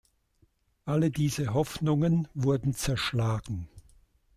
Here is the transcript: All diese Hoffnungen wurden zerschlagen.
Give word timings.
All 0.85 1.11
diese 1.11 1.53
Hoffnungen 1.53 2.27
wurden 2.33 2.73
zerschlagen. 2.73 3.67